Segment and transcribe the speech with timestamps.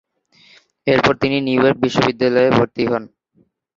[0.87, 3.03] এরপর তিনি New York বিশ্ববিদ্যালয়ে ভর্তি হন।